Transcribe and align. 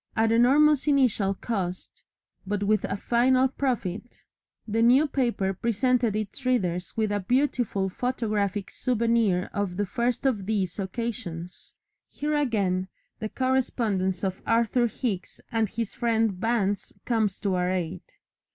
At 0.15 0.31
enormous 0.31 0.87
initial 0.87 1.35
cost, 1.35 2.05
but 2.47 2.63
with 2.63 2.85
a 2.85 2.97
final 2.97 3.47
profit, 3.47 4.23
the 4.67 4.81
New 4.81 5.05
Paper 5.07 5.53
presented 5.53 6.15
its 6.15 6.43
readers 6.43 6.97
with 6.97 7.11
a 7.11 7.19
beautiful 7.19 7.87
photographic 7.87 8.71
souvenir 8.71 9.51
of 9.53 9.77
the 9.77 9.85
first 9.85 10.25
of 10.25 10.47
these 10.47 10.79
occasions. 10.79 11.75
Here 12.07 12.33
again 12.33 12.87
the 13.19 13.29
correspondence 13.29 14.23
of 14.23 14.41
Arthur 14.47 14.87
Hicks 14.87 15.39
and 15.51 15.69
his 15.69 15.93
friend 15.93 16.31
Vance 16.31 16.93
comes 17.05 17.37
to 17.41 17.53
our 17.53 17.69
aid. 17.69 18.01